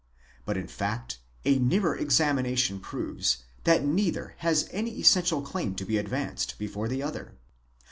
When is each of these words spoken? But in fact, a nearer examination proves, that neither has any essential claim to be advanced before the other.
But 0.45 0.57
in 0.57 0.65
fact, 0.67 1.19
a 1.45 1.59
nearer 1.59 1.95
examination 1.95 2.79
proves, 2.79 3.43
that 3.65 3.85
neither 3.85 4.33
has 4.39 4.67
any 4.71 4.99
essential 4.99 5.43
claim 5.43 5.75
to 5.75 5.85
be 5.85 5.99
advanced 5.99 6.57
before 6.57 6.87
the 6.87 7.03
other. 7.03 7.35